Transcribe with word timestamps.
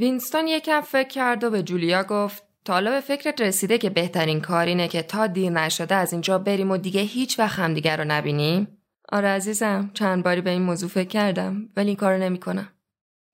وینستون 0.00 0.48
یکم 0.48 0.80
فکر 0.80 1.08
کرد 1.08 1.44
و 1.44 1.50
به 1.50 1.62
جولیا 1.62 2.02
گفت 2.02 2.42
تا 2.64 2.72
حالا 2.72 2.90
به 2.90 3.00
فکرت 3.00 3.40
رسیده 3.40 3.78
که 3.78 3.90
بهترین 3.90 4.40
کار 4.40 4.66
اینه 4.66 4.88
که 4.88 5.02
تا 5.02 5.26
دیر 5.26 5.50
نشده 5.50 5.94
از 5.94 6.12
اینجا 6.12 6.38
بریم 6.38 6.70
و 6.70 6.76
دیگه 6.76 7.00
هیچ 7.00 7.38
وقت 7.38 7.58
همدیگر 7.58 7.96
رو 7.96 8.04
نبینیم؟ 8.04 8.68
آره 9.12 9.28
عزیزم 9.28 9.90
چند 9.94 10.24
باری 10.24 10.40
به 10.40 10.50
این 10.50 10.62
موضوع 10.62 10.88
فکر 10.88 11.08
کردم 11.08 11.68
ولی 11.76 11.86
این 11.86 11.96
کارو 11.96 12.18
نمی‌کنم. 12.18 12.68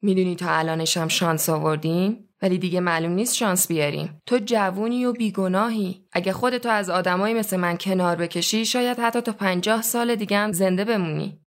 می‌دونی 0.03 0.37
تا 0.37 0.51
الانشم 0.51 1.09
شانس 1.09 1.49
آوردیم 1.49 2.29
ولی 2.43 2.59
دیگه 2.59 2.81
معلوم 2.81 3.13
نیست 3.13 3.35
شانس 3.35 3.69
بیاریم 3.69 4.23
تو 4.27 4.39
جوونی 4.39 5.05
و 5.05 5.13
بیگناهی 5.13 6.07
اگه 6.13 6.33
خودتو 6.33 6.69
از 6.69 6.91
آدمایی 6.91 7.35
مثل 7.35 7.57
من 7.57 7.77
کنار 7.77 8.17
بکشی 8.17 8.65
شاید 8.65 8.99
حتی 8.99 9.21
تا 9.21 9.33
پنجاه 9.33 9.83
سال 9.83 10.15
دیگه 10.15 10.39
هم 10.39 10.53
زنده 10.53 10.85
بمونی 10.85 11.41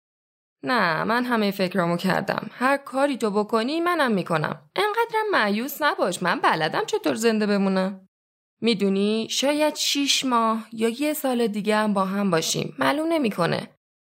نه 0.63 1.03
من 1.03 1.25
همه 1.25 1.51
فکرامو 1.51 1.97
کردم. 1.97 2.49
هر 2.53 2.77
کاری 2.77 3.17
تو 3.17 3.31
بکنی 3.31 3.79
منم 3.79 4.11
می‌کنم. 4.11 4.69
انقدرم 4.75 5.31
معیوس 5.31 5.81
نباش 5.81 6.23
من 6.23 6.39
بلدم 6.39 6.85
چطور 6.85 7.15
زنده 7.15 7.45
بمونم. 7.45 8.07
می‌دونی 8.61 9.27
شاید 9.29 9.75
شیش 9.75 10.25
ماه 10.25 10.67
یا 10.73 10.89
یه 10.89 11.13
سال 11.13 11.47
دیگه 11.47 11.75
هم 11.75 11.93
با 11.93 12.05
هم 12.05 12.31
باشیم. 12.31 12.75
معلوم 12.79 13.07
نمی‌کنه. 13.07 13.67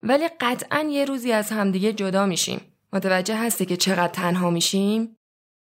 ولی 0.03 0.27
قطعا 0.41 0.81
یه 0.81 1.05
روزی 1.05 1.31
از 1.31 1.51
همدیگه 1.51 1.93
جدا 1.93 2.25
میشیم. 2.25 2.61
متوجه 2.93 3.35
هستی 3.37 3.65
که 3.65 3.77
چقدر 3.77 4.07
تنها 4.07 4.49
میشیم؟ 4.49 5.15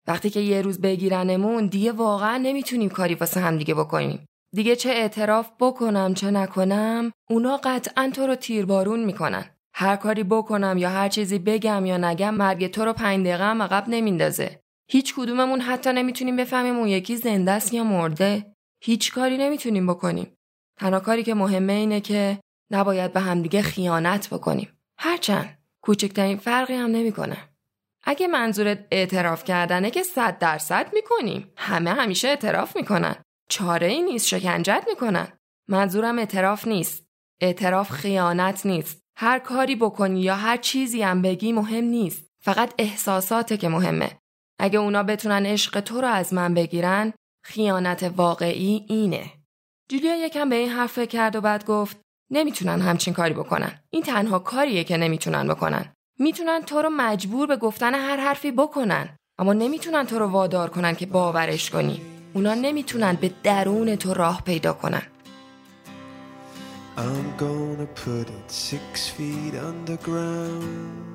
وقتی 0.07 0.29
که 0.29 0.39
یه 0.39 0.61
روز 0.61 0.81
بگیرنمون 0.81 1.67
دیگه 1.67 1.91
واقعا 1.91 2.37
نمی‌تونیم 2.37 2.89
کاری 2.89 3.15
واسه 3.15 3.39
همدیگه 3.39 3.73
بکنیم. 3.73 4.25
دیگه 4.55 4.75
چه 4.75 4.89
اعتراف 4.89 5.51
بکنم 5.59 6.13
چه 6.13 6.31
نکنم 6.31 7.11
اونا 7.29 7.57
قطعا 7.63 8.11
تو 8.15 8.27
رو 8.27 8.35
تیربارون 8.35 9.05
می‌کنن. 9.05 9.45
هر 9.81 9.95
کاری 9.95 10.23
بکنم 10.23 10.77
یا 10.77 10.89
هر 10.89 11.09
چیزی 11.09 11.39
بگم 11.39 11.85
یا 11.85 11.97
نگم 11.97 12.35
مرگ 12.35 12.67
تو 12.67 12.85
رو 12.85 12.93
پنج 12.93 13.25
دقیقه 13.25 13.43
هم 13.43 13.61
عقب 13.61 13.85
نمیندازه. 13.87 14.61
هیچ 14.91 15.15
کدوممون 15.15 15.61
حتی 15.61 15.93
نمی‌تونیم 15.93 16.35
بفهمیم 16.35 16.77
اون 16.77 16.87
یکی 16.87 17.17
زنده 17.17 17.51
است 17.51 17.73
یا 17.73 17.83
مرده. 17.83 18.55
هیچ 18.83 19.13
کاری 19.13 19.37
نمی‌تونیم 19.37 19.87
بکنیم. 19.87 20.37
تنها 20.79 20.99
کاری 20.99 21.23
که 21.23 21.33
مهمه 21.33 21.73
اینه 21.73 22.01
که 22.01 22.39
نباید 22.71 23.13
به 23.13 23.19
همدیگه 23.19 23.61
خیانت 23.61 24.29
بکنیم. 24.29 24.81
هرچند 24.97 25.57
کوچکترین 25.83 26.37
فرقی 26.37 26.73
هم 26.73 26.91
نمی‌کنه. 26.91 27.37
اگه 28.03 28.27
منظورت 28.27 28.87
اعتراف 28.91 29.43
کردنه 29.43 29.91
که 29.91 30.03
صد 30.03 30.37
درصد 30.37 30.89
می‌کنیم. 30.93 31.51
همه 31.57 31.89
همیشه 31.89 32.27
اعتراف 32.27 32.75
می‌کنن. 32.75 33.15
چاره 33.49 33.87
ای 33.87 34.01
نیست 34.01 34.27
شکنجت 34.27 34.83
می‌کنن. 34.89 35.27
منظورم 35.67 36.19
اعتراف 36.19 36.67
نیست. 36.67 37.05
اعتراف 37.41 37.91
خیانت 37.91 38.65
نیست. 38.65 39.00
هر 39.21 39.39
کاری 39.39 39.75
بکنی 39.75 40.21
یا 40.21 40.35
هر 40.35 40.57
چیزی 40.57 41.01
هم 41.01 41.21
بگی 41.21 41.51
مهم 41.51 41.83
نیست. 41.83 42.25
فقط 42.43 42.73
احساساته 42.77 43.57
که 43.57 43.69
مهمه. 43.69 44.11
اگه 44.59 44.79
اونا 44.79 45.03
بتونن 45.03 45.45
عشق 45.45 45.79
تو 45.79 46.01
رو 46.01 46.07
از 46.07 46.33
من 46.33 46.53
بگیرن 46.53 47.13
خیانت 47.43 48.13
واقعی 48.17 48.85
اینه. 48.87 49.31
جولیا 49.89 50.25
یکم 50.25 50.49
به 50.49 50.55
این 50.55 50.69
حرف 50.69 50.99
کرد 50.99 51.35
و 51.35 51.41
بعد 51.41 51.65
گفت 51.65 51.97
نمی‌تونن 52.31 52.81
همچین 52.81 53.13
کاری 53.13 53.33
بکنن. 53.33 53.79
این 53.89 54.03
تنها 54.03 54.39
کاریه 54.39 54.83
که 54.83 54.97
نمی‌تونن 54.97 55.47
بکنن. 55.47 55.85
می‌تونن 56.19 56.61
تو 56.61 56.81
رو 56.81 56.89
مجبور 56.89 57.47
به 57.47 57.57
گفتن 57.57 57.95
هر 57.95 58.17
حرفی 58.17 58.51
بکنن. 58.51 59.17
اما 59.39 59.53
نمی‌تونن 59.53 60.05
تو 60.05 60.19
رو 60.19 60.27
وادار 60.27 60.69
کنن 60.69 60.95
که 60.95 61.05
باورش 61.05 61.69
کنی. 61.69 62.01
اونا 62.33 62.53
نمی‌تونن 62.53 63.13
به 63.13 63.31
درون 63.43 63.95
تو 63.95 64.13
راه 64.13 64.41
پیدا 64.43 64.73
کنن. 64.73 65.01
I'm 66.97 67.37
gonna 67.37 67.87
put 67.87 68.29
it 68.29 68.51
six 68.51 69.07
feet 69.07 69.55
underground. 69.55 71.11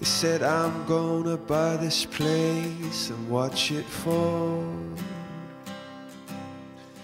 He 0.00 0.04
said, 0.04 0.42
I'm 0.42 0.84
gonna 0.86 1.36
buy 1.36 1.76
this 1.76 2.04
place 2.04 3.10
and 3.10 3.30
watch 3.30 3.70
it 3.70 3.84
fall. 3.84 4.64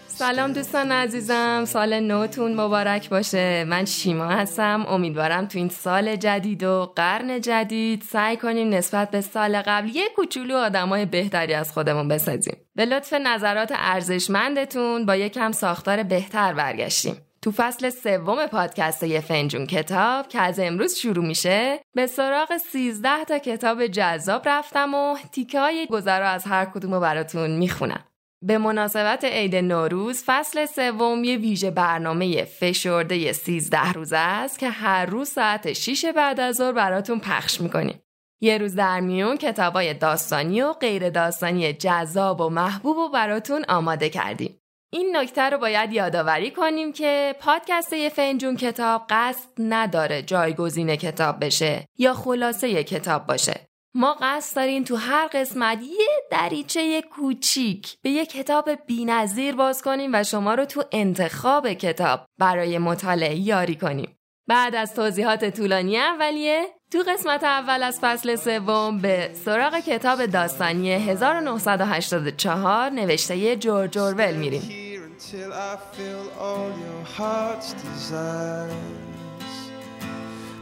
سلام 0.06 0.52
دوستان 0.52 0.92
عزیزم 0.92 1.64
سال 1.64 2.00
نوتون 2.00 2.54
مبارک 2.54 3.08
باشه 3.08 3.64
من 3.64 3.84
شیما 3.84 4.26
هستم 4.26 4.84
امیدوارم 4.88 5.46
تو 5.46 5.58
این 5.58 5.68
سال 5.68 6.16
جدید 6.16 6.62
و 6.62 6.92
قرن 6.96 7.40
جدید 7.40 8.02
سعی 8.02 8.36
کنیم 8.36 8.68
نسبت 8.68 9.10
به 9.10 9.20
سال 9.20 9.62
قبل 9.62 9.88
یه 9.88 10.04
کوچولو 10.16 10.56
آدمای 10.56 11.06
بهتری 11.06 11.54
از 11.54 11.72
خودمون 11.72 12.08
بسازیم 12.08 12.56
به 12.74 12.84
لطف 12.84 13.12
نظرات 13.12 13.72
ارزشمندتون 13.76 15.06
با 15.06 15.16
یکم 15.16 15.52
ساختار 15.52 16.02
بهتر 16.02 16.52
برگشتیم 16.52 17.16
تو 17.42 17.52
فصل 17.52 17.90
سوم 17.90 18.46
پادکست 18.46 19.02
یه 19.02 19.20
فنجون 19.20 19.66
کتاب 19.66 20.28
که 20.28 20.40
از 20.40 20.58
امروز 20.58 20.94
شروع 20.94 21.26
میشه 21.26 21.80
به 21.94 22.06
سراغ 22.06 22.56
13 22.56 23.24
تا 23.24 23.38
کتاب 23.38 23.86
جذاب 23.86 24.48
رفتم 24.48 24.94
و 24.94 25.16
تیکه 25.32 25.60
های 25.60 25.86
گذرا 25.86 26.28
از 26.28 26.44
هر 26.44 26.64
کدوم 26.64 27.00
براتون 27.00 27.50
می‌خونم 27.50 28.04
به 28.42 28.58
مناسبت 28.58 29.24
عید 29.24 29.56
نوروز 29.56 30.22
فصل 30.26 30.66
سوم 30.66 31.24
یه 31.24 31.36
ویژه 31.36 31.70
برنامه 31.70 32.44
فشرده 32.44 33.32
13 33.32 33.92
روزه 33.92 34.16
است 34.16 34.58
که 34.58 34.68
هر 34.68 35.06
روز 35.06 35.28
ساعت 35.28 35.72
6 35.72 36.04
بعد 36.04 36.40
از 36.40 36.56
ظهر 36.56 36.72
براتون 36.72 37.20
پخش 37.20 37.60
می‌کنیم. 37.60 38.02
یه 38.44 38.58
روز 38.58 38.74
در 38.74 39.00
میون 39.00 39.36
کتابای 39.36 39.94
داستانی 39.94 40.62
و 40.62 40.72
غیر 40.72 41.10
داستانی 41.10 41.72
جذاب 41.72 42.40
و 42.40 42.48
محبوب 42.48 42.96
و 42.96 43.08
براتون 43.08 43.64
آماده 43.68 44.08
کردیم. 44.08 44.58
این 44.92 45.16
نکته 45.16 45.42
رو 45.42 45.58
باید 45.58 45.92
یادآوری 45.92 46.50
کنیم 46.50 46.92
که 46.92 47.34
پادکست 47.40 47.92
یه 47.92 48.08
فنجون 48.08 48.56
کتاب 48.56 49.02
قصد 49.10 49.48
نداره 49.58 50.22
جایگزین 50.22 50.96
کتاب 50.96 51.44
بشه 51.44 51.84
یا 51.98 52.14
خلاصه 52.14 52.84
کتاب 52.84 53.26
باشه. 53.26 53.60
ما 53.94 54.16
قصد 54.20 54.56
داریم 54.56 54.84
تو 54.84 54.96
هر 54.96 55.28
قسمت 55.32 55.78
یه 55.82 56.08
دریچه 56.30 57.02
کوچیک 57.02 57.96
به 58.02 58.10
یه 58.10 58.26
کتاب 58.26 58.70
بینظیر 58.86 59.54
باز 59.54 59.82
کنیم 59.82 60.10
و 60.14 60.24
شما 60.24 60.54
رو 60.54 60.64
تو 60.64 60.84
انتخاب 60.92 61.72
کتاب 61.72 62.24
برای 62.38 62.78
مطالعه 62.78 63.36
یاری 63.36 63.76
کنیم. 63.76 64.18
بعد 64.48 64.74
از 64.74 64.94
توضیحات 64.94 65.56
طولانی 65.56 65.98
اولیه 65.98 66.66
تو 66.92 66.98
قسمت 66.98 67.44
اول 67.44 67.82
از 67.82 67.98
فصل 68.00 68.36
سوم 68.36 68.98
به 68.98 69.30
سراغ 69.44 69.78
کتاب 69.78 70.26
داستانی 70.26 70.92
1984 70.92 72.90
نوشته 72.90 73.56
جورج 73.56 73.98
اورول 73.98 74.34
میریم. 74.34 74.62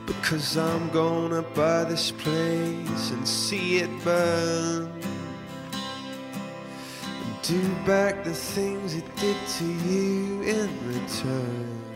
Because 0.06 0.56
I'm 0.56 0.86
gonna 1.00 1.44
buy 1.60 1.80
this 1.92 2.06
place 2.22 3.04
and 3.14 3.24
see 3.42 3.68
it 3.84 3.92
burn. 4.04 4.88
And 7.22 7.32
do 7.50 7.60
back 7.90 8.14
the 8.28 8.36
things 8.54 8.88
it 9.00 9.08
did 9.22 9.38
to 9.56 9.66
you 9.88 10.42
in 10.56 10.68
return. 10.92 11.89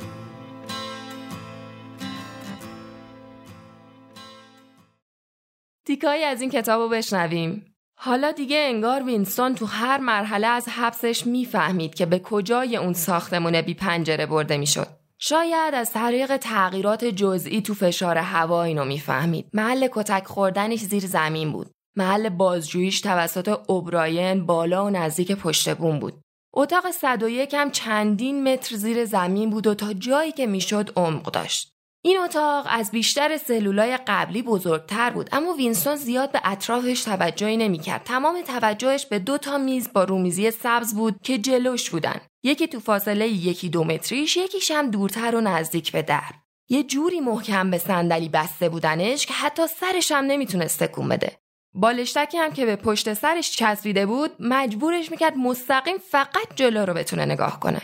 تیکایی 5.95 6.25
از 6.25 6.41
این 6.41 6.51
کتاب 6.51 6.81
رو 6.81 6.89
بشنویم. 6.89 7.75
حالا 7.99 8.33
دیگه 8.33 8.57
انگار 8.57 9.03
وینستون 9.03 9.55
تو 9.55 9.67
هر 9.67 9.99
مرحله 9.99 10.47
از 10.47 10.69
حبسش 10.69 11.27
می‌فهمید 11.27 11.95
که 11.95 12.07
به 12.07 12.19
کجای 12.19 12.77
اون 12.77 12.93
ساختمونه 12.93 13.63
بی 13.63 13.75
پنجره 13.75 14.27
برده 14.27 14.57
می‌شد. 14.57 14.87
شاید 15.19 15.75
از 15.75 15.93
طریق 15.93 16.37
تغییرات 16.37 17.05
جزئی 17.05 17.63
تو 17.63 17.75
فشار 17.75 18.19
هوا 18.19 18.63
اینو 18.63 18.85
می‌فهمید. 18.85 19.47
محل 19.53 19.89
کتک 19.93 20.27
خوردنش 20.27 20.79
زیر 20.79 21.07
زمین 21.07 21.53
بود. 21.53 21.71
محل 21.97 22.29
بازجوییش 22.29 23.01
توسط 23.01 23.61
اوبراین 23.67 24.47
بالا 24.47 24.87
و 24.87 24.91
نزدیک 24.91 25.33
پشت 25.33 25.75
بوم 25.75 25.99
بود. 25.99 26.21
اتاق 26.55 26.91
101 26.91 27.55
هم 27.55 27.71
چندین 27.71 28.53
متر 28.53 28.77
زیر 28.77 29.05
زمین 29.05 29.51
بود 29.51 29.67
و 29.67 29.75
تا 29.75 29.93
جایی 29.93 30.33
که 30.33 30.47
می‌شد 30.47 30.91
عمق 30.97 31.31
داشت. 31.31 31.74
این 32.07 32.19
اتاق 32.19 32.67
از 32.69 32.91
بیشتر 32.91 33.37
سلولای 33.37 33.99
قبلی 34.07 34.43
بزرگتر 34.43 35.11
بود 35.11 35.29
اما 35.33 35.53
وینستون 35.53 35.97
زیاد 35.97 36.33
به 36.33 36.41
اطرافش 36.45 37.03
توجهی 37.03 37.57
نمی‌کرد. 37.57 38.05
تمام 38.05 38.43
توجهش 38.43 39.07
به 39.07 39.19
دو 39.19 39.39
تا 39.39 39.59
میز 39.59 39.93
با 39.93 40.05
رومیزی 40.05 40.51
سبز 40.51 40.95
بود 40.95 41.17
که 41.23 41.39
جلوش 41.39 41.91
بودن. 41.91 42.21
یکی 42.43 42.67
تو 42.67 42.81
فاصله 42.81 43.29
یکی 43.29 43.69
دو 43.69 43.85
متریش 43.85 44.37
یکیش 44.37 44.71
هم 44.71 44.91
دورتر 44.91 45.37
و 45.37 45.41
نزدیک 45.41 45.93
به 45.93 46.03
در. 46.03 46.31
یه 46.69 46.83
جوری 46.83 47.21
محکم 47.21 47.71
به 47.71 47.79
صندلی 47.79 48.29
بسته 48.29 48.69
بودنش 48.69 49.27
که 49.27 49.35
حتی 49.35 49.67
سرش 49.67 50.13
هم 50.13 50.25
نمی‌تونست 50.25 50.83
تکون 50.83 51.09
بده. 51.09 51.39
بالشتکی 51.75 52.39
هم 52.39 52.53
که 52.53 52.67
به 52.67 52.77
پشت 52.77 53.15
سرش 53.15 53.51
چسبیده 53.51 54.07
بود 54.07 54.31
مجبورش 54.41 55.11
می‌کرد 55.11 55.37
مستقیم 55.37 55.99
فقط 55.99 56.55
جلو 56.57 56.87
رو 56.87 56.95
بتونه 56.95 57.25
نگاه 57.25 57.61
کنه. 57.61 57.81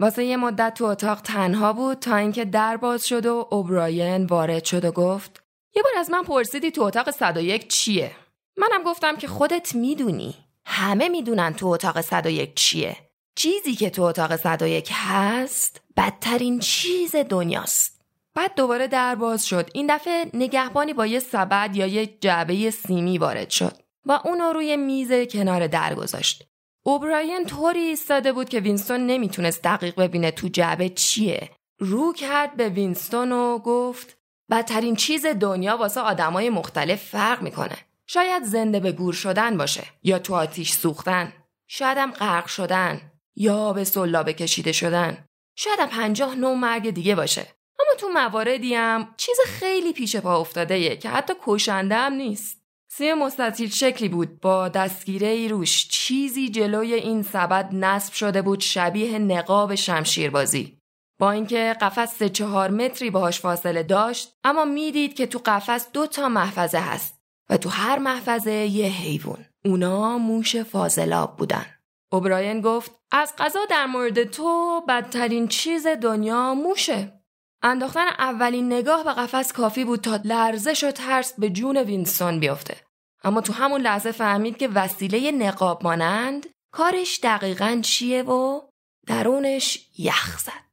واسه 0.00 0.24
یه 0.24 0.36
مدت 0.36 0.74
تو 0.74 0.84
اتاق 0.84 1.20
تنها 1.20 1.72
بود 1.72 1.98
تا 1.98 2.16
اینکه 2.16 2.44
در 2.44 2.76
باز 2.76 3.06
شد 3.06 3.26
و 3.26 3.48
اوبراین 3.50 4.26
وارد 4.26 4.64
شد 4.64 4.84
و 4.84 4.90
گفت 4.90 5.42
یه 5.76 5.82
بار 5.82 5.92
از 5.98 6.10
من 6.10 6.22
پرسیدی 6.22 6.70
تو 6.70 6.82
اتاق 6.82 7.10
101 7.10 7.68
چیه؟ 7.68 8.10
منم 8.56 8.82
گفتم 8.82 9.16
که 9.16 9.28
خودت 9.28 9.74
می‌دونی. 9.74 10.34
همه 10.64 11.08
می‌دونن 11.08 11.54
تو 11.54 11.66
اتاق 11.66 12.00
101 12.00 12.54
چیه. 12.54 12.96
چیزی 13.34 13.74
که 13.74 13.90
تو 13.90 14.02
اتاق 14.02 14.36
101 14.36 14.88
هست 14.92 15.80
بدترین 15.96 16.58
چیز 16.58 17.16
دنیاست. 17.16 18.00
بعد 18.34 18.54
دوباره 18.54 18.86
در 18.86 19.14
باز 19.14 19.46
شد. 19.46 19.70
این 19.74 19.94
دفعه 19.94 20.30
نگهبانی 20.34 20.92
با 20.92 21.06
یه 21.06 21.18
سبد 21.18 21.76
یا 21.76 21.86
یه 21.86 22.06
جعبه 22.06 22.70
سیمی 22.70 23.18
وارد 23.18 23.50
شد. 23.50 23.76
و 24.06 24.20
اونو 24.24 24.52
روی 24.52 24.76
میز 24.76 25.12
کنار 25.12 25.66
در 25.66 25.94
گذاشت. 25.94 26.47
اوبراین 26.88 27.46
طوری 27.46 27.80
ایستاده 27.80 28.32
بود 28.32 28.48
که 28.48 28.60
وینستون 28.60 29.06
نمی‌تونست 29.06 29.62
دقیق 29.62 30.00
ببینه 30.00 30.30
تو 30.30 30.48
جعبه 30.48 30.88
چیه. 30.88 31.50
رو 31.78 32.12
کرد 32.12 32.56
به 32.56 32.68
وینستون 32.68 33.32
و 33.32 33.58
گفت 33.58 34.16
بدترین 34.50 34.96
چیز 34.96 35.26
دنیا 35.26 35.76
واسه 35.76 36.00
آدمای 36.00 36.50
مختلف 36.50 37.04
فرق 37.04 37.42
می‌کنه. 37.42 37.76
شاید 38.06 38.44
زنده 38.44 38.80
به 38.80 38.92
گور 38.92 39.14
شدن 39.14 39.56
باشه 39.56 39.84
یا 40.02 40.18
تو 40.18 40.34
آتیش 40.34 40.72
سوختن. 40.72 41.32
شایدم 41.66 42.10
غرق 42.10 42.46
شدن 42.46 43.00
یا 43.36 43.72
به 43.72 43.84
سلابه 43.84 44.32
کشیده 44.32 44.72
شدن. 44.72 45.24
شاید 45.56 45.88
پنجاه 45.90 46.34
نوع 46.34 46.54
مرگ 46.54 46.90
دیگه 46.90 47.14
باشه. 47.14 47.46
اما 47.80 47.94
تو 47.98 48.08
مواردی 48.08 48.74
هم 48.74 49.14
چیز 49.16 49.36
خیلی 49.46 49.92
پیش 49.92 50.16
پا 50.16 50.40
افتاده 50.40 50.96
که 50.96 51.08
حتی 51.08 51.32
کشنده 51.46 51.94
هم 51.94 52.12
نیست. 52.12 52.57
سیم 52.90 53.18
مستطیل 53.18 53.70
شکلی 53.70 54.08
بود. 54.08 54.40
با 54.40 54.68
دستگیره 54.68 55.28
ای 55.28 55.48
روش 55.48 55.88
چیزی 55.88 56.48
جلوی 56.48 56.94
این 56.94 57.22
سبد 57.22 57.74
نصب 57.74 58.12
شده 58.12 58.42
بود 58.42 58.60
شبیه 58.60 59.18
نقاب 59.18 59.74
شمشیربازی. 59.74 60.78
با 61.18 61.30
اینکه 61.30 61.76
قفس 61.80 62.18
سه 62.18 62.28
چهار 62.28 62.70
متری 62.70 63.10
باهاش 63.10 63.40
فاصله 63.40 63.82
داشت 63.82 64.32
اما 64.44 64.64
می‌دید 64.64 65.14
که 65.14 65.26
تو 65.26 65.40
قفس 65.46 65.86
دو 65.92 66.06
تا 66.06 66.28
محفظه 66.28 66.78
هست 66.78 67.20
و 67.50 67.56
تو 67.56 67.68
هر 67.68 67.98
محفظه 67.98 68.52
یه 68.52 68.86
حیوان. 68.86 69.44
اونا 69.64 70.18
موش 70.18 70.56
فاضلاب 70.56 71.36
بودن. 71.36 71.66
اوبراین 72.12 72.60
گفت 72.60 72.90
از 73.12 73.32
قضا 73.38 73.60
در 73.70 73.86
مورد 73.86 74.24
تو 74.24 74.80
بدترین 74.88 75.48
چیز 75.48 75.86
دنیا 75.86 76.54
موشه. 76.54 77.17
انداختن 77.62 78.06
اولین 78.06 78.72
نگاه 78.72 79.04
به 79.04 79.12
قفس 79.12 79.52
کافی 79.52 79.84
بود 79.84 80.00
تا 80.00 80.20
لرزش 80.24 80.84
و 80.84 80.90
ترس 80.90 81.32
به 81.38 81.50
جون 81.50 81.76
وینستون 81.76 82.40
بیفته. 82.40 82.76
اما 83.24 83.40
تو 83.40 83.52
همون 83.52 83.80
لحظه 83.80 84.12
فهمید 84.12 84.56
که 84.56 84.68
وسیله 84.68 85.32
نقاب 85.32 85.84
مانند 85.84 86.46
کارش 86.72 87.20
دقیقا 87.22 87.80
چیه 87.82 88.22
و 88.22 88.60
درونش 89.06 89.88
یخ 89.98 90.38
زد. 90.38 90.68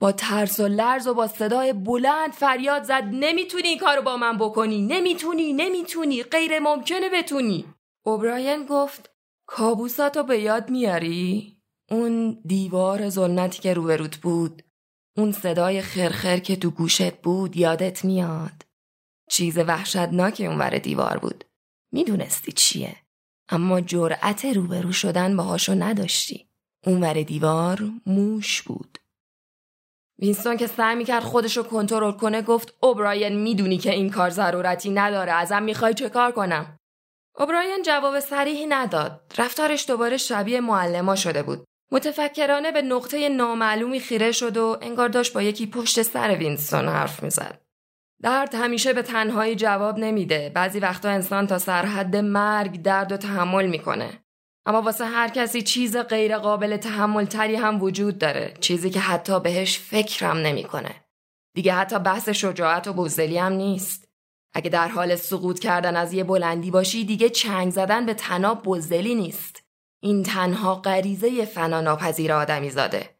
با 0.00 0.12
ترس 0.12 0.60
و 0.60 0.68
لرز 0.68 1.06
و 1.06 1.14
با 1.14 1.26
صدای 1.26 1.72
بلند 1.72 2.32
فریاد 2.32 2.82
زد 2.82 3.08
نمی‌تونی 3.12 3.68
این 3.68 3.78
کارو 3.78 4.02
با 4.02 4.16
من 4.16 4.38
بکنی 4.38 4.82
نمی‌تونی 4.82 5.52
نمی‌تونی 5.52 6.22
غیر 6.22 6.58
ممکنه 6.58 7.08
بتونی. 7.08 7.64
اوبراین 8.04 8.66
گفت 8.66 9.10
کابوساتو 9.46 10.22
به 10.22 10.38
یاد 10.38 10.70
میاری؟ 10.70 11.56
اون 11.90 12.42
دیوار 12.44 13.08
زلنتی 13.08 13.62
که 13.62 13.74
روبروت 13.74 14.16
بود 14.16 14.62
اون 15.16 15.32
صدای 15.32 15.82
خرخر 15.82 16.38
که 16.38 16.56
تو 16.56 16.70
گوشت 16.70 17.14
بود 17.16 17.56
یادت 17.56 18.04
میاد؟ 18.04 18.66
چیز 19.30 19.58
وحشتناکی 19.58 20.46
اونور 20.46 20.78
دیوار 20.78 21.18
بود. 21.18 21.44
می‌دونستی 21.92 22.52
چیه؟ 22.52 22.96
اما 23.48 23.80
جرأت 23.80 24.44
روبرو 24.44 24.92
شدن 24.92 25.36
باهاشو 25.36 25.74
نداشتی. 25.74 26.48
اونور 26.86 27.22
دیوار 27.22 27.90
موش 28.06 28.62
بود. 28.62 28.98
وینستون 30.18 30.56
که 30.56 30.66
سعی 30.66 30.96
می‌کرد 30.96 31.22
خودشو 31.22 31.62
کنترل 31.62 32.12
کنه 32.12 32.42
گفت 32.42 32.74
اوبراین 32.80 33.36
می‌دونی 33.36 33.78
که 33.78 33.90
این 33.90 34.10
کار 34.10 34.30
ضرورتی 34.30 34.90
نداره. 34.90 35.32
ازم 35.32 35.62
می‌خوای 35.62 35.94
چه 35.94 36.08
کار 36.08 36.32
کنم؟ 36.32 36.78
اوبراین 37.38 37.82
جواب 37.86 38.20
سریحی 38.20 38.66
نداد. 38.66 39.32
رفتارش 39.38 39.88
دوباره 39.88 40.16
شبیه 40.16 40.60
معلما 40.60 41.16
شده 41.16 41.42
بود. 41.42 41.64
متفکرانه 41.92 42.72
به 42.72 42.82
نقطه 42.82 43.28
نامعلومی 43.28 44.00
خیره 44.00 44.32
شد 44.32 44.56
و 44.56 44.78
انگار 44.82 45.08
داشت 45.08 45.32
با 45.32 45.42
یکی 45.42 45.66
پشت 45.66 46.02
سر 46.02 46.34
وینستون 46.34 46.88
حرف 46.88 47.22
می‌زد. 47.22 47.60
درد 48.22 48.54
همیشه 48.54 48.92
به 48.92 49.02
تنهایی 49.02 49.54
جواب 49.54 49.98
نمیده. 49.98 50.52
بعضی 50.54 50.78
وقتا 50.78 51.08
انسان 51.08 51.46
تا 51.46 51.58
سرحد 51.58 52.16
مرگ 52.16 52.82
درد 52.82 53.12
و 53.12 53.16
تحمل 53.16 53.66
می‌کنه. 53.66 54.10
اما 54.66 54.82
واسه 54.82 55.04
هر 55.04 55.28
کسی 55.28 55.62
چیز 55.62 55.96
غیر 55.96 56.38
قابل 56.38 56.76
تحمل 56.76 57.24
تری 57.24 57.56
هم 57.56 57.82
وجود 57.82 58.18
داره. 58.18 58.54
چیزی 58.60 58.90
که 58.90 59.00
حتی 59.00 59.40
بهش 59.40 59.78
فکرم 59.78 60.36
نمی‌کنه. 60.36 60.94
دیگه 61.54 61.72
حتی 61.72 61.98
بحث 61.98 62.28
شجاعت 62.28 62.88
و 62.88 62.92
بزدلی 62.92 63.38
هم 63.38 63.52
نیست. 63.52 64.08
اگه 64.54 64.70
در 64.70 64.88
حال 64.88 65.16
سقوط 65.16 65.58
کردن 65.58 65.96
از 65.96 66.12
یه 66.12 66.24
بلندی 66.24 66.70
باشی 66.70 67.04
دیگه 67.04 67.28
چنگ 67.28 67.72
زدن 67.72 68.06
به 68.06 68.14
تناب 68.14 68.62
بزدلی 68.62 69.14
نیست. 69.14 69.61
این 70.04 70.22
تنها 70.22 70.74
غریزه 70.74 71.44
فنا 71.44 71.80
ناپذیر 71.80 72.32
آدمی 72.32 72.70
زاده. 72.70 73.16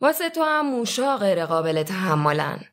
واسه 0.00 0.30
تو 0.30 0.42
هم 0.42 0.66
موشا 0.66 1.16
غیر 1.16 1.46
قابل 1.46 1.82
تحملن. 1.82 2.64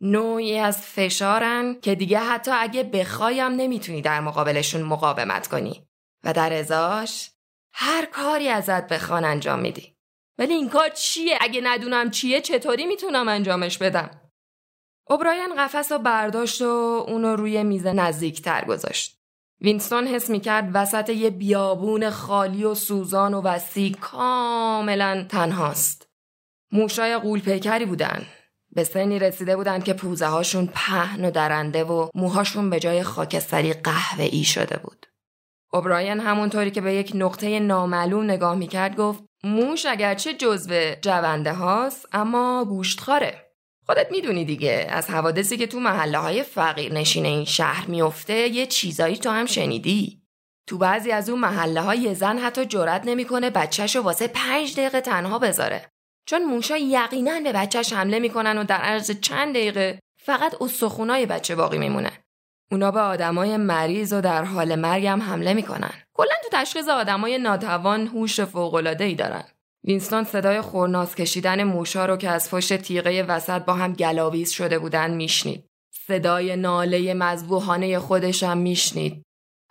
نوعی 0.00 0.58
از 0.58 0.82
فشارن 0.82 1.80
که 1.80 1.94
دیگه 1.94 2.18
حتی 2.18 2.50
اگه 2.50 2.82
بخوایم 2.82 3.52
نمی‌تونی 3.52 4.02
در 4.02 4.20
مقابلشون 4.20 4.82
مقاومت 4.82 5.48
کنی. 5.48 5.88
و 6.24 6.32
در 6.32 6.52
ازاش 6.52 7.30
هر 7.72 8.04
کاری 8.04 8.48
ازت 8.48 8.88
بخوان 8.88 9.24
انجام 9.24 9.58
میدی. 9.58 9.96
ولی 10.38 10.54
این 10.54 10.68
کار 10.68 10.88
چیه؟ 10.88 11.38
اگه 11.40 11.60
ندونم 11.64 12.10
چیه 12.10 12.40
چطوری 12.40 12.86
می‌تونم 12.86 13.28
انجامش 13.28 13.78
بدم؟ 13.78 14.20
اوبراین 15.08 15.54
قفس 15.58 15.92
رو 15.92 15.98
برداشت 15.98 16.62
و 16.62 17.04
اونو 17.08 17.36
روی 17.36 17.62
میز 17.64 17.86
نزدیکتر 17.86 18.64
گذاشت. 18.64 19.17
وینستون 19.60 20.06
حس 20.06 20.30
می‌کرد 20.30 20.70
وسط 20.74 21.08
یه 21.08 21.30
بیابون 21.30 22.10
خالی 22.10 22.64
و 22.64 22.74
سوزان 22.74 23.34
و 23.34 23.42
وسیع 23.42 23.96
کاملا 24.00 25.26
تنهاست 25.28 26.08
موشای 26.72 27.18
قول 27.18 27.40
پیکری 27.40 27.84
بودن 27.86 28.26
به 28.72 28.84
سنی 28.84 29.18
رسیده 29.18 29.56
بودن 29.56 29.80
که 29.80 29.92
پوزه 29.92 30.26
هاشون 30.26 30.66
پهن 30.66 31.24
و 31.24 31.30
درنده 31.30 31.84
و 31.84 32.08
موهاشون 32.14 32.70
به 32.70 32.80
جای 32.80 33.02
خاکستری 33.02 33.72
قهوه 33.72 34.24
ای 34.24 34.44
شده 34.44 34.76
بود. 34.76 35.06
اوبراین 35.72 36.20
همونطوری 36.20 36.70
که 36.70 36.80
به 36.80 36.94
یک 36.94 37.12
نقطه 37.14 37.60
نامعلوم 37.60 38.24
نگاه 38.24 38.54
می‌کرد 38.54 38.96
گفت 38.96 39.24
موش 39.44 39.86
اگرچه 39.86 40.34
جزو 40.34 40.94
جونده 41.02 41.52
هاست 41.52 42.06
اما 42.12 42.64
گوشتخاره. 42.64 43.47
خودت 43.90 44.10
می‌دونی 44.10 44.44
دیگه 44.44 44.86
از 44.90 45.10
حوادثی 45.10 45.56
که 45.56 45.66
تو 45.66 45.80
محله 45.80 46.18
های 46.18 46.42
فقیر 46.42 46.92
نشین 46.92 47.26
این 47.26 47.44
شهر 47.44 47.86
میفته 47.86 48.34
یه 48.34 48.66
چیزایی 48.66 49.16
تو 49.16 49.30
هم 49.30 49.46
شنیدی. 49.46 50.22
تو 50.66 50.78
بعضی 50.78 51.12
از 51.12 51.30
اون 51.30 51.38
محله 51.38 51.80
های 51.80 52.14
زن 52.14 52.38
حتی 52.38 52.66
جرأت 52.66 53.02
نمی‌کنه 53.04 53.50
بچهش 53.50 53.96
رو 53.96 54.02
واسه 54.02 54.28
پنج 54.28 54.72
دقیقه 54.76 55.00
تنها 55.00 55.38
بذاره. 55.38 55.88
چون 56.26 56.44
موشا 56.44 56.76
یقینا 56.76 57.40
به 57.40 57.52
بچهش 57.52 57.92
حمله 57.92 58.18
می‌کنن 58.18 58.58
و 58.58 58.64
در 58.64 58.76
عرض 58.76 59.10
چند 59.20 59.54
دقیقه 59.54 59.98
فقط 60.22 60.62
استخونای 60.62 61.26
بچه 61.26 61.54
باقی 61.54 61.78
میمونه. 61.78 62.12
اونا 62.70 62.90
به 62.90 63.00
آدمای 63.00 63.56
مریض 63.56 64.12
و 64.12 64.20
در 64.20 64.44
حال 64.44 64.74
مرگ 64.74 65.06
هم 65.06 65.22
حمله 65.22 65.54
می‌کنن. 65.54 65.92
کلا 66.14 66.34
تو 66.42 66.48
تشخیص 66.52 66.88
آدمای 66.88 67.38
ناتوان 67.38 68.06
هوش 68.06 68.40
ای 69.00 69.14
دارن. 69.14 69.44
وینستون 69.88 70.24
صدای 70.24 70.60
خرناس 70.60 71.14
کشیدن 71.14 71.64
موشا 71.64 72.06
رو 72.06 72.16
که 72.16 72.30
از 72.30 72.50
پشت 72.50 72.76
تیغه 72.76 73.22
وسط 73.22 73.62
با 73.62 73.72
هم 73.72 73.92
گلاویز 73.92 74.50
شده 74.50 74.78
بودن 74.78 75.10
میشنید. 75.10 75.64
صدای 76.06 76.56
ناله 76.56 77.14
مذبوحانه 77.14 77.98
خودش 77.98 78.42
هم 78.42 78.58
میشنید. 78.58 79.22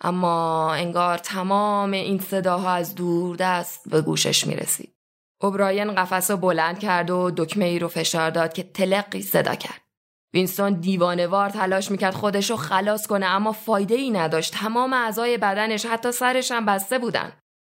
اما 0.01 0.73
انگار 0.73 1.17
تمام 1.17 1.91
این 1.91 2.19
صداها 2.19 2.71
از 2.71 2.95
دور 2.95 3.35
دست 3.35 3.89
به 3.89 4.01
گوشش 4.01 4.47
می‌رسید. 4.47 4.93
اوبراین 5.41 5.95
قفس 5.95 6.31
رو 6.31 6.37
بلند 6.37 6.79
کرد 6.79 7.09
و 7.09 7.31
دکمه 7.37 7.65
ای 7.65 7.79
رو 7.79 7.87
فشار 7.87 8.29
داد 8.29 8.53
که 8.53 8.63
تلقی 8.63 9.21
صدا 9.21 9.55
کرد. 9.55 9.81
وینستون 10.33 10.73
دیوانه‌وار 10.73 11.49
تلاش 11.49 11.91
می‌کرد 11.91 12.13
خودش 12.13 12.49
رو 12.49 12.55
خلاص 12.55 13.07
کنه 13.07 13.25
اما 13.25 13.51
فایده 13.51 13.95
ای 13.95 14.11
نداشت. 14.11 14.53
تمام 14.53 14.93
اعضای 14.93 15.37
بدنش 15.37 15.85
حتی 15.85 16.11
سرش 16.11 16.51
هم 16.51 16.65
بسته 16.65 16.99
بودن. 16.99 17.31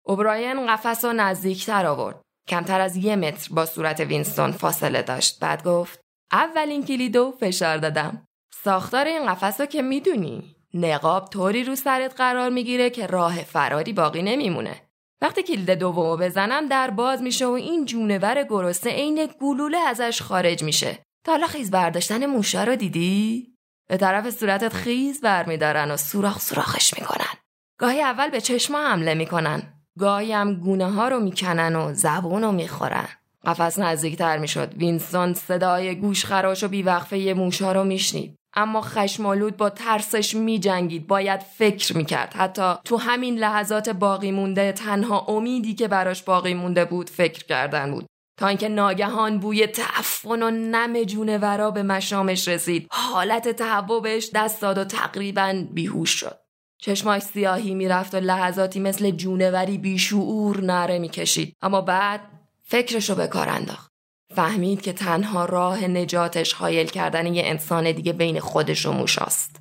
اوبراین 0.05 0.67
قفس 0.67 1.05
رو 1.05 1.13
نزدیکتر 1.13 1.86
آورد. 1.86 2.21
کمتر 2.51 2.81
از 2.81 2.96
یه 2.96 3.15
متر 3.15 3.48
با 3.51 3.65
صورت 3.65 4.00
وینستون 4.00 4.51
فاصله 4.51 5.01
داشت. 5.01 5.39
بعد 5.39 5.63
گفت 5.63 6.00
اولین 6.31 6.86
کلیدو 6.86 7.34
فشار 7.39 7.77
دادم. 7.77 8.25
ساختار 8.63 9.05
این 9.05 9.25
قفس 9.25 9.62
رو 9.62 9.65
که 9.65 9.81
می‌دونی. 9.81 10.55
نقاب 10.74 11.29
طوری 11.29 11.63
رو 11.63 11.75
سرت 11.75 12.15
قرار 12.15 12.50
می‌گیره 12.50 12.89
که 12.89 13.08
راه 13.08 13.43
فراری 13.43 13.93
باقی 13.93 14.22
نمیمونه. 14.22 14.81
وقتی 15.22 15.43
کلید 15.43 15.72
دومو 15.72 16.17
بزنم 16.17 16.67
در 16.67 16.89
باز 16.89 17.22
میشه 17.22 17.46
و 17.46 17.51
این 17.51 17.86
جونور 17.86 18.43
گرسنه 18.43 18.93
عین 18.93 19.29
گلوله 19.41 19.77
ازش 19.77 20.22
خارج 20.22 20.63
میشه 20.63 21.00
تا 21.25 21.31
حالا 21.31 21.48
خیز 21.48 21.72
برداشتن 21.72 22.25
موشا 22.25 22.63
رو 22.63 22.75
دیدی 22.75 23.48
به 23.89 23.98
طرف 23.98 24.29
صورتت 24.29 24.74
خیز 24.74 25.22
برمیدارن 25.22 25.91
و 25.91 25.98
سوراخ 25.98 26.39
سوراخش 26.39 26.93
می‌کنن 27.00 27.38
گاهی 27.79 28.01
اول 28.01 28.29
به 28.29 28.41
چشما 28.41 28.77
حمله 28.77 29.13
می‌کنن 29.13 29.80
گاهی 30.01 30.34
هم 30.34 30.53
گونه 30.53 30.91
ها 30.91 31.08
رو 31.08 31.20
می‌کنن 31.20 31.75
و 31.75 31.93
زبون 31.93 32.41
رو 32.41 32.51
می‌خورن. 32.51 33.08
قفس 33.46 33.79
نزدیکتر 33.79 34.38
می‌شد. 34.38 34.74
وینستون 34.74 35.34
صدای 35.34 35.96
گوش 35.96 36.25
خراش 36.25 36.63
و 36.63 36.67
بیوقفه 36.67 37.34
موشا 37.38 37.72
رو 37.72 37.84
میشنید. 37.84 38.36
اما 38.53 38.81
خشمالود 38.81 39.58
با 39.58 39.70
ترسش 39.70 40.36
می 40.36 40.60
جنگید 40.60 41.08
باید 41.08 41.39
فکر 41.39 41.98
می 41.98 42.05
کرد 42.05 42.34
حتی 42.34 42.74
تو 42.86 42.98
همین 42.98 43.36
لحظات 43.36 43.89
باقی 43.89 44.31
مونده 44.31 44.72
تنها 44.72 45.20
امیدی 45.20 45.74
که 45.74 45.88
براش 45.88 46.24
باقی 46.24 46.53
مونده 46.53 46.86
بود 46.86 47.10
فکر 47.10 47.46
کردن 47.46 47.91
بود. 47.91 48.05
تا 48.39 48.48
اینکه 48.48 48.70
ناگهان 48.70 49.39
بوی 49.39 49.67
تعفن 49.67 50.43
و 50.43 50.51
نم 50.51 51.03
جونورا 51.03 51.72
به 51.72 51.84
مشامش 51.84 52.48
رسید. 52.48 52.88
حالت 52.91 53.48
تهوع 53.48 54.01
بهش 54.01 54.29
دست 54.36 54.62
داد 54.62 54.77
و 54.77 54.84
تقریبا 54.84 55.63
بیهوش 55.72 56.10
شد. 56.10 56.40
چشماش 56.83 57.21
سیاهی 57.21 57.73
می‌رفت 57.73 58.15
و 58.15 58.17
لحظاتی 58.17 58.79
مثل 58.79 59.11
جونوری 59.11 59.77
بیشعور 59.77 60.61
نره 60.61 61.00
می‌کشید. 61.00 61.55
اما 61.61 61.81
بعد 61.81 62.21
فکرشو 62.63 63.15
به 63.15 63.27
کار 63.27 63.50
انداخت. 63.50 63.91
فهمید 64.35 64.81
که 64.81 64.93
تنها 64.93 65.45
راه 65.45 65.88
نجاتش 65.88 66.53
حایل 66.53 66.88
کردن 66.88 67.33
یه 67.33 67.43
انسان 67.45 67.91
دیگه 67.91 68.13
بین 68.13 68.39
خودش 68.39 68.85
و 68.85 68.91
موشاست 68.91 69.55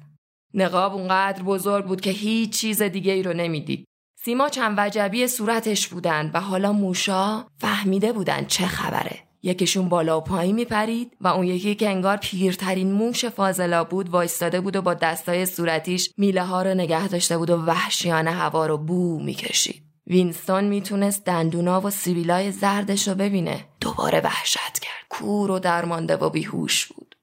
نقاب 0.54 0.94
اونقدر 0.94 1.42
بزرگ 1.42 1.84
بود 1.84 2.00
که 2.00 2.10
هیچ 2.10 2.58
چیز 2.60 2.82
دیگه 2.82 3.12
ای 3.12 3.22
رو 3.22 3.32
نمی‌دید. 3.32 3.86
سیما 4.24 4.48
چند 4.48 4.74
وجبی 4.78 5.26
صورتش 5.26 5.88
بودن 5.88 6.30
و 6.34 6.40
حالا 6.40 6.72
موشا 6.72 7.44
فهمیده 7.58 8.12
بودن 8.12 8.44
چه 8.44 8.66
خبره. 8.66 9.29
یکیشون 9.42 9.88
بالا 9.88 10.18
و 10.18 10.20
پایین 10.20 10.54
میپرید 10.54 11.16
و 11.20 11.28
اون 11.28 11.46
یکی 11.46 11.74
که 11.74 11.88
انگار 11.88 12.16
پیرترین 12.16 12.92
موش 12.92 13.24
فاضلا 13.24 13.84
بود 13.84 14.08
وایستاده 14.08 14.60
بود 14.60 14.76
و 14.76 14.82
با 14.82 14.94
دستای 14.94 15.46
صورتیش 15.46 16.10
میله 16.16 16.44
ها 16.44 16.62
رو 16.62 16.74
نگه 16.74 17.08
داشته 17.08 17.38
بود 17.38 17.50
و 17.50 17.56
وحشیانه 17.56 18.30
هوا 18.30 18.66
رو 18.66 18.78
بو 18.78 19.20
می‌کشید. 19.20 19.82
وینستون 20.06 20.64
می‌تونست 20.64 21.24
دندونا 21.24 21.80
و 21.80 21.90
سیبیلای 21.90 22.52
زردش 22.52 23.08
رو 23.08 23.14
ببینه. 23.14 23.64
دوباره 23.80 24.20
وحشت 24.20 24.78
کرد. 24.78 25.06
کور 25.08 25.50
و 25.50 25.58
درمانده 25.58 26.16
و 26.16 26.30
بیهوش 26.30 26.86
بود. 26.86 27.16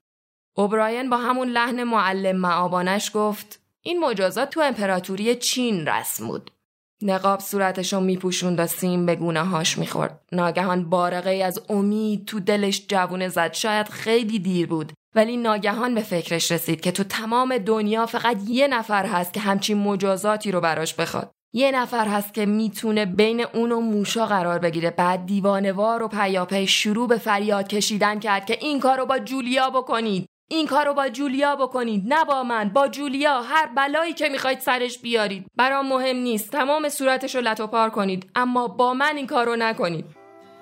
اوبراین 0.56 1.10
با 1.10 1.18
همون 1.18 1.48
لحن 1.48 1.84
معلم 1.84 2.36
معابانش 2.36 3.12
گفت 3.14 3.60
این 3.82 4.00
مجازات 4.00 4.50
تو 4.50 4.62
امپراتوری 4.62 5.36
چین 5.36 5.88
رسم 5.88 6.28
بود. 6.28 6.52
نقاب 7.02 7.40
صورتشو 7.40 8.00
میپوشوند 8.00 8.60
و 8.60 8.68
سیم 8.68 9.06
به 9.06 9.16
گونه 9.16 9.40
هاش 9.40 9.78
می‌خورد. 9.78 10.22
ناگهان 10.32 10.90
بارقه 10.90 11.30
از 11.30 11.62
امید 11.70 12.26
تو 12.26 12.40
دلش 12.40 12.86
جوونه 12.88 13.28
زد. 13.30 13.54
شاید 13.54 13.90
خیلی 13.90 14.40
دیر 14.40 14.68
بود. 14.68 14.92
ولی 15.16 15.38
ناگهان 15.38 15.96
به 15.96 16.02
فکرش 16.02 16.52
رسید 16.52 16.82
که 16.82 16.92
تو 16.92 17.04
تمام 17.04 17.58
دنیا 17.58 18.06
فقط 18.06 18.38
یه 18.48 18.68
نفر 18.68 19.06
هست 19.06 19.34
که 19.34 19.40
همچین 19.40 19.78
مجازاتی 19.78 20.52
رو 20.52 20.62
براش 20.62 20.94
بخواد. 20.94 21.32
یه 21.54 21.72
نفر 21.72 22.08
هست 22.08 22.34
که 22.34 22.46
می‌تونه 22.46 23.06
بین 23.06 23.46
اون 23.54 23.72
و 23.72 23.80
موشا 23.80 24.26
قرار 24.26 24.60
بگیره 24.60 24.92
بعد 24.92 25.26
دیوانوار 25.26 26.04
و 26.04 26.08
پیاپی 26.08 26.68
شروع 26.68 27.08
به 27.08 27.18
فریاد 27.18 27.68
کشیدن 27.68 28.20
کرد 28.20 28.46
که 28.46 28.58
این 28.62 28.80
کار 28.80 28.98
رو 28.98 29.06
با 29.06 29.20
جولیا 29.20 29.70
بکنید 29.70 30.26
این 30.50 30.68
کار 30.68 30.86
رو 30.86 30.94
با 30.94 31.10
جولیا 31.10 31.56
بکنید 31.56 32.14
نه 32.14 32.26
با 32.26 32.44
من 32.44 32.70
با 32.70 32.88
جولیا 32.88 33.42
هر 33.42 33.66
بلایی 33.76 34.14
که 34.14 34.30
می‌خواید 34.30 34.60
سرش 34.60 35.00
بیارید 35.00 35.46
برام 35.56 35.88
مهم 35.88 36.16
نیست 36.16 36.52
تمام 36.52 36.90
صورتش 36.90 37.36
رو 37.36 37.42
لطوپار 37.42 37.90
کنید 37.90 38.30
اما 38.36 38.68
با 38.68 38.94
من 38.94 39.18
این 39.18 39.28
کار 39.28 39.46
رو 39.46 39.56
نکنید 39.56 40.06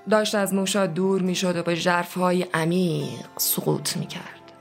داشت 0.10 0.36
از 0.36 0.54
موشا 0.54 0.86
دور 0.86 1.22
می‌شد 1.22 1.58
و 1.58 1.64
به 1.64 1.76
ژرفهای 1.76 2.46
عمیق 2.54 3.26
سقوط 3.38 3.98
می‌کرد. 3.98 4.52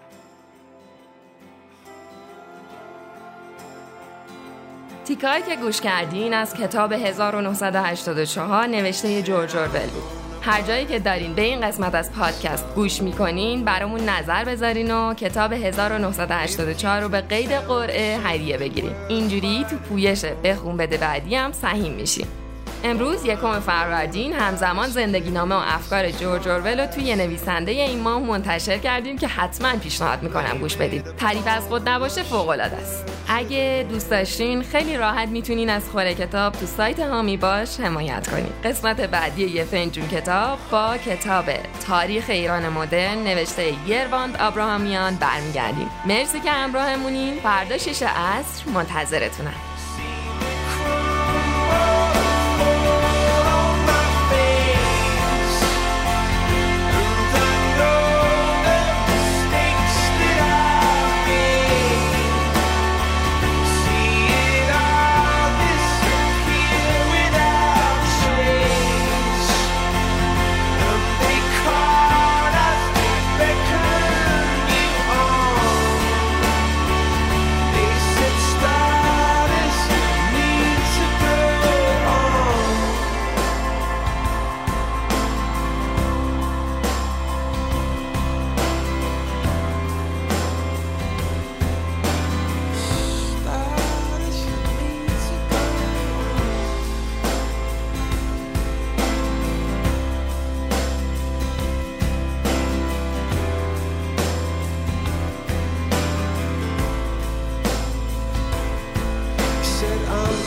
تیکایی 5.05 5.43
که 5.43 5.57
گوش 5.57 5.81
کردین 5.81 6.35
از 6.35 6.55
کتاب 6.55 6.93
1984 6.93 8.67
نوشته 8.67 9.23
جورج 9.23 9.57
اورول 9.57 9.91
بود. 9.91 10.24
هر 10.45 10.63
جایی 10.63 10.87
که 10.87 10.99
دارین 10.99 11.35
به 11.35 11.43
این 11.43 11.61
قسمت 11.61 11.95
از 11.95 12.13
پادکست 12.13 12.75
گوش 12.75 13.03
می‌کنین 13.03 13.65
برامون 13.65 14.01
نظر 14.01 14.45
بذارین 14.45 14.91
و 14.91 15.15
کتاب 15.15 15.53
1984 15.53 17.01
رو 17.01 17.09
به 17.09 17.21
قید 17.21 17.53
قرعه 17.53 18.19
هدیه 18.25 18.59
بگیرین. 18.59 18.93
اینجوری 19.09 19.67
تو 19.71 19.77
پویش 19.77 20.25
بخون 20.25 20.77
بده 20.77 20.97
بعدی 20.97 21.35
هم 21.35 21.53
سهیم 21.53 21.93
میشین. 21.93 22.27
امروز 22.85 23.25
یکم 23.25 23.61
فروردین 23.61 24.33
همزمان 24.33 24.89
زندگی 24.89 25.31
نامه 25.31 25.55
و 25.55 25.63
افکار 25.65 26.11
جورج 26.11 26.49
اورول 26.49 26.81
رو 26.81 26.87
توی 26.87 27.17
نویسنده 27.17 27.73
این 27.73 28.01
ماه 28.01 28.19
منتشر 28.19 28.79
کردیم 28.79 29.19
که 29.19 29.29
حتما 29.29 29.77
پیشنهاد 29.77 30.23
می‌کنم 30.23 30.59
گوش 30.59 30.77
بدید 30.77 31.05
تعریف 31.17 31.47
از 31.47 31.69
خود 31.69 31.89
نباشه 31.89 32.23
فوق 32.23 32.51
است. 32.51 33.14
اگه 33.37 33.87
دوست 33.91 34.11
داشتین 34.11 34.63
خیلی 34.63 34.97
راحت 34.97 35.29
می‌تونین 35.29 35.71
از 35.71 35.91
خوره 35.91 36.15
کتاب 36.15 36.53
تو 36.53 36.67
سایت 36.67 37.01
هامی 37.01 37.37
باش 37.37 37.81
حمایت 37.81 38.31
کنید 38.31 38.53
قسمت 38.65 39.01
بعدی 39.01 39.45
یه 39.47 39.65
فنجون 39.65 40.09
کتاب 40.09 40.59
با 40.71 40.97
کتاب 40.97 41.45
تاریخ 41.87 42.25
ایران 42.29 42.69
مدرن 42.69 43.19
نوشته 43.19 43.89
یرواند 43.89 44.37
آبراهامیان 44.37 45.15
برمیگردیم. 45.15 45.91
مرسی 46.07 46.41
که 46.41 46.51
همراهمونین. 46.51 47.35
فردا 47.35 47.79
شش 47.79 48.03
عصر 48.03 48.71
منتظرتونم. 48.75 49.74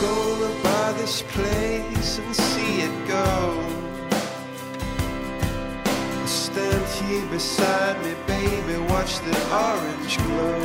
gonna 0.01 0.67
this 0.97 1.21
place 1.21 2.17
and 2.19 2.35
see 2.35 2.81
it 2.81 3.07
go. 3.07 3.63
Stand 6.25 6.85
here 6.99 7.25
beside 7.29 8.03
me, 8.03 8.13
baby, 8.25 8.77
watch 8.91 9.19
the 9.19 9.37
orange 9.67 10.17
glow. 10.25 10.63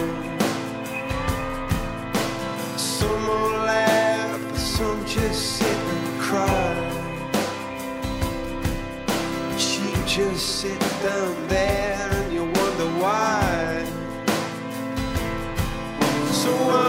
Some 2.77 3.27
will 3.29 3.59
laugh, 3.73 4.57
some 4.57 5.05
just 5.07 5.59
sit 5.59 5.79
and 5.95 6.21
cry. 6.21 6.89
You 9.77 9.93
just 10.07 10.61
sit 10.61 10.81
down 11.03 11.49
there 11.49 12.09
and 12.13 12.33
you 12.33 12.45
wonder 12.45 12.89
why. 13.01 13.85
So. 16.33 16.82